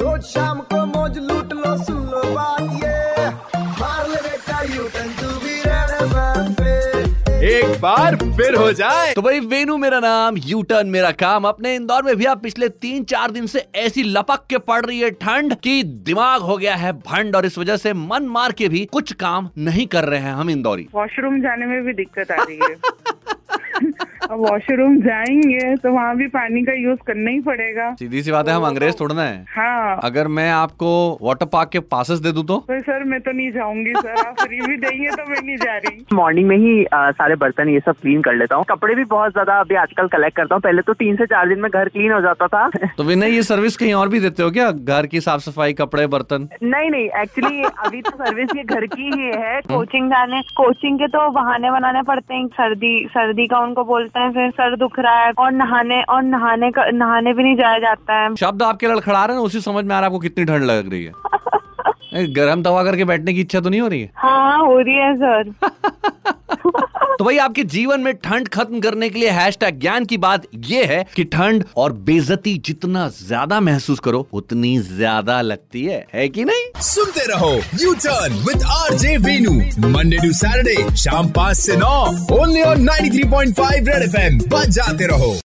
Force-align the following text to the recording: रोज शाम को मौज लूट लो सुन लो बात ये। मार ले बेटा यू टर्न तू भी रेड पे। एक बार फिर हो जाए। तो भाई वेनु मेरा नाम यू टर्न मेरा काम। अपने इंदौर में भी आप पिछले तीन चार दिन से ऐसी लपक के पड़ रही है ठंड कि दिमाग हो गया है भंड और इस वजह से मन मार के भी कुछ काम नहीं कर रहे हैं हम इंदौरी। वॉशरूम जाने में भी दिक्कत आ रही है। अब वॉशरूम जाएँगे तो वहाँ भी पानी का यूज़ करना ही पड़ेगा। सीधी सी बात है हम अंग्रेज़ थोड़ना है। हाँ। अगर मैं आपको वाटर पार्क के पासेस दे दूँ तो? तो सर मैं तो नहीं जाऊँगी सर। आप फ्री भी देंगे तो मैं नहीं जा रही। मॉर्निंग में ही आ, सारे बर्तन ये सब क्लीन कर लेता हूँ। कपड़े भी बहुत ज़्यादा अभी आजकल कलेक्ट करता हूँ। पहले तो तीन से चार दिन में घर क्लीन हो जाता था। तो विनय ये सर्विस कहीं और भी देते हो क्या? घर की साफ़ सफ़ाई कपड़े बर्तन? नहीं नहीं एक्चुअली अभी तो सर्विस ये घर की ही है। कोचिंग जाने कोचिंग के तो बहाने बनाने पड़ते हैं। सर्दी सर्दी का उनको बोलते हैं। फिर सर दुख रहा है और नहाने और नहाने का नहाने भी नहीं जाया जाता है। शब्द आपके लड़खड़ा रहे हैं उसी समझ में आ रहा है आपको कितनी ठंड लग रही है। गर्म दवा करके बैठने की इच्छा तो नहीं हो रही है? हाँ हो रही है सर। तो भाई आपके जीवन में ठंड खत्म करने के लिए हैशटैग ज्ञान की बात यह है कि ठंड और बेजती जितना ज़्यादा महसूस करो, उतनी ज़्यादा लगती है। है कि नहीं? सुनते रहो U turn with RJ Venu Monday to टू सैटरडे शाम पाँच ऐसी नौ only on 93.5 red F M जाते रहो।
रोज 0.00 0.22
शाम 0.22 0.58
को 0.60 0.84
मौज 0.86 1.18
लूट 1.18 1.52
लो 1.52 1.76
सुन 1.84 1.96
लो 1.96 2.22
बात 2.34 2.60
ये। 2.60 3.26
मार 3.80 4.08
ले 4.08 4.16
बेटा 4.16 4.62
यू 4.74 4.82
टर्न 4.88 5.08
तू 5.20 5.28
भी 5.38 5.54
रेड 5.60 6.52
पे। 6.60 7.48
एक 7.48 7.80
बार 7.80 8.16
फिर 8.16 8.54
हो 8.54 8.72
जाए। 8.72 9.12
तो 9.14 9.22
भाई 9.22 9.40
वेनु 9.40 9.76
मेरा 9.76 10.00
नाम 10.00 10.36
यू 10.36 10.62
टर्न 10.62 10.86
मेरा 10.86 11.10
काम। 11.10 11.44
अपने 11.44 11.74
इंदौर 11.74 12.02
में 12.02 12.16
भी 12.16 12.24
आप 12.24 12.42
पिछले 12.42 12.68
तीन 12.68 13.04
चार 13.04 13.30
दिन 13.30 13.46
से 13.46 13.66
ऐसी 13.76 14.02
लपक 14.02 14.46
के 14.50 14.58
पड़ 14.58 14.84
रही 14.86 15.00
है 15.00 15.10
ठंड 15.10 15.54
कि 15.54 15.82
दिमाग 15.82 16.40
हो 16.40 16.56
गया 16.56 16.74
है 16.74 16.92
भंड 16.92 17.36
और 17.36 17.46
इस 17.46 17.58
वजह 17.58 17.76
से 17.76 17.92
मन 17.92 18.28
मार 18.28 18.52
के 18.52 18.68
भी 18.68 18.84
कुछ 18.92 19.12
काम 19.12 19.50
नहीं 19.58 19.86
कर 19.86 20.04
रहे 20.04 20.20
हैं 20.20 20.32
हम 20.32 20.50
इंदौरी। 20.50 20.88
वॉशरूम 20.94 21.40
जाने 21.40 21.66
में 21.66 21.82
भी 21.82 21.92
दिक्कत 21.92 22.30
आ 22.30 22.42
रही 22.42 22.60
है। 22.70 22.74
अब 24.30 24.40
वॉशरूम 24.40 24.96
जाएँगे 25.00 25.74
तो 25.76 25.92
वहाँ 25.92 26.16
भी 26.16 26.26
पानी 26.28 26.62
का 26.62 26.72
यूज़ 26.72 26.98
करना 27.06 27.30
ही 27.30 27.40
पड़ेगा। 27.40 27.90
सीधी 27.94 28.22
सी 28.22 28.32
बात 28.32 28.48
है 28.48 28.54
हम 28.54 28.64
अंग्रेज़ 28.66 28.94
थोड़ना 29.00 29.22
है। 29.22 29.44
हाँ। 29.56 30.00
अगर 30.04 30.28
मैं 30.28 30.50
आपको 30.50 30.88
वाटर 31.22 31.46
पार्क 31.46 31.68
के 31.68 31.80
पासेस 31.92 32.18
दे 32.18 32.32
दूँ 32.32 32.44
तो? 32.46 32.56
तो 32.68 32.80
सर 32.80 33.04
मैं 33.04 33.20
तो 33.20 33.32
नहीं 33.32 33.50
जाऊँगी 33.52 33.92
सर। 33.96 34.26
आप 34.26 34.40
फ्री 34.40 34.60
भी 34.60 34.76
देंगे 34.76 35.10
तो 35.10 35.30
मैं 35.30 35.40
नहीं 35.46 35.56
जा 35.56 35.76
रही। 35.76 36.04
मॉर्निंग 36.12 36.48
में 36.48 36.56
ही 36.56 36.84
आ, 36.84 37.10
सारे 37.10 37.34
बर्तन 37.34 37.68
ये 37.68 37.80
सब 37.80 37.96
क्लीन 38.02 38.22
कर 38.22 38.34
लेता 38.34 38.56
हूँ। 38.56 38.64
कपड़े 38.70 38.94
भी 38.94 39.04
बहुत 39.04 39.32
ज़्यादा 39.32 39.58
अभी 39.60 39.74
आजकल 39.74 40.08
कलेक्ट 40.08 40.36
करता 40.36 40.54
हूँ। 40.54 40.62
पहले 40.62 40.82
तो 40.82 40.92
तीन 40.94 41.16
से 41.16 41.26
चार 41.26 41.48
दिन 41.48 41.60
में 41.60 41.70
घर 41.70 41.88
क्लीन 41.88 42.12
हो 42.12 42.20
जाता 42.20 42.46
था। 42.46 42.68
तो 42.98 43.04
विनय 43.04 43.34
ये 43.34 43.42
सर्विस 43.42 43.76
कहीं 43.76 43.94
और 43.94 44.08
भी 44.08 44.20
देते 44.20 44.42
हो 44.42 44.50
क्या? 44.50 44.70
घर 44.70 45.06
की 45.06 45.20
साफ़ 45.20 45.40
सफ़ाई 45.40 45.72
कपड़े 45.72 46.06
बर्तन? 46.06 46.48
नहीं 46.62 46.90
नहीं 46.90 47.08
एक्चुअली 47.22 47.62
अभी 47.86 48.02
तो 48.02 48.10
सर्विस 48.10 48.56
ये 48.56 48.62
घर 48.64 48.86
की 48.86 49.10
ही 49.14 49.30
है। 49.36 49.60
कोचिंग 49.72 50.10
जाने 50.10 50.42
कोचिंग 50.56 50.98
के 50.98 51.06
तो 51.08 51.28
बहाने 51.30 51.70
बनाने 51.70 52.02
पड़ते 52.02 52.34
हैं। 52.34 52.46
सर्दी 52.46 52.94
सर्दी 53.10 53.46
का 53.46 53.58
उनको 53.58 53.84
बोलते 53.84 54.20
हैं। 54.20 54.27
फिर 54.30 54.50
सर 54.50 54.76
दुख 54.76 54.98
रहा 54.98 55.24
है 55.24 55.32
और 55.38 55.52
नहाने 55.52 56.02
और 56.02 56.22
नहाने 56.22 56.70
का 56.70 56.90
नहाने 56.90 57.32
भी 57.32 57.42
नहीं 57.42 57.56
जाया 57.56 57.78
जाता 57.78 58.14
है। 58.14 58.34
शब्द 58.34 58.62
आपके 58.62 58.86
लड़खड़ा 58.86 59.24
रहे 59.24 59.36
हैं 59.36 59.44
उसी 59.44 59.60
समझ 59.60 59.84
में 59.84 59.96
आ 59.96 59.98
रहा 59.98 59.98
है 59.98 60.06
आपको 60.06 60.18
कितनी 60.18 60.44
ठंड 60.44 60.62
लग 60.62 60.90
रही 60.90 61.04
है। 61.04 61.12
गर्म 62.34 62.62
दवा 62.62 62.84
करके 62.84 63.04
बैठने 63.04 63.32
की 63.32 63.40
इच्छा 63.40 63.60
तो 63.60 63.68
नहीं 63.68 63.80
हो 63.80 63.88
रही 63.88 64.00
है? 64.00 64.10
हाँ 64.16 64.58
हो 64.58 64.78
रही 64.80 64.94
है 64.94 65.16
सर। 65.16 65.52
तो 67.18 67.24
भाई 67.24 67.38
आपके 67.38 67.62
जीवन 67.64 68.00
में 68.00 68.12
ठंड 68.14 68.48
खत्म 68.48 68.80
करने 68.80 69.08
के 69.10 69.18
लिए 69.18 69.30
हैशटैग 69.30 69.78
ज्ञान 69.80 70.04
की 70.04 70.16
बात 70.18 70.42
यह 70.66 70.90
है 70.90 71.04
कि 71.16 71.24
ठंड 71.32 71.64
और 71.76 71.92
बेजती 72.08 72.56
जितना 72.66 73.08
ज़्यादा 73.08 73.58
महसूस 73.60 73.98
करो, 73.98 74.26
उतनी 74.32 74.78
ज़्यादा 74.80 75.40
लगती 75.42 75.84
है। 75.84 76.04
है 76.14 76.28
कि 76.28 76.44
नहीं? 76.44 76.64
सुनते 76.82 77.24
रहो 77.32 77.50
U 77.80 77.94
turn 77.94 78.34
with 78.46 78.62
RJ 78.72 78.94
Venu 78.98 79.16
Monday 79.26 79.52
to 79.88 80.16
टू 80.16 80.32
सैटरडे 80.32 80.96
शाम 80.96 81.30
पाँच 81.30 81.58
ऐसी 81.58 81.76
नौ 81.76 81.96
only 82.38 82.62
on 82.62 82.88
93.5 82.88 83.88
red 83.88 84.02
F 84.02 84.16
M 84.16 84.38
जाते 84.68 85.06
रहो। 85.06 85.34